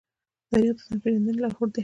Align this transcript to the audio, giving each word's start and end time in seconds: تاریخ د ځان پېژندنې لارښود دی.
تاریخ 0.49 0.75
د 0.77 0.79
ځان 0.85 0.97
پېژندنې 1.03 1.39
لارښود 1.41 1.69
دی. 1.73 1.79